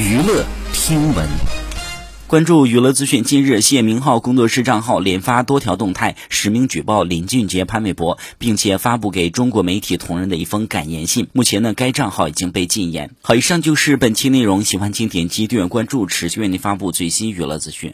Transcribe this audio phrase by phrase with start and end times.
[0.00, 1.28] 娱乐听闻。
[2.26, 11.28] 关注娱乐资讯近日谢明浩工作室账号连发多条动态实名举报林俊杰潘玮柏并且发布给中国媒体同仁的一封感言信。
[11.34, 13.10] 目前呢该账号已经被禁言。
[13.20, 17.92] 好以上就是本期内容喜欢请点击订阅关注持续为您发布最新娱乐资讯。